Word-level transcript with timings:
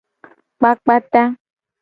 Kpakpa 0.57 0.95
ta. 1.11 1.23